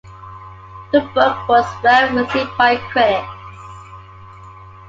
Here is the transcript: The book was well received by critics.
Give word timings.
The 0.91 1.01
book 1.13 1.47
was 1.47 1.63
well 1.83 2.15
received 2.15 2.57
by 2.57 2.75
critics. 2.75 3.29